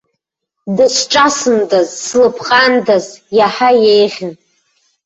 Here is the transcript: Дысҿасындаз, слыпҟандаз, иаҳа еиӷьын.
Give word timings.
Дысҿасындаз, 0.75 1.89
слыпҟандаз, 2.05 3.05
иаҳа 3.37 3.69
еиӷьын. 3.93 4.33